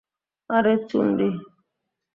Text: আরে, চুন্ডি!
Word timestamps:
আরে, 0.49 0.73
চুন্ডি! 0.89 1.29